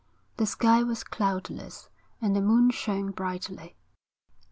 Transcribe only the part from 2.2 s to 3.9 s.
the moon shone brightly.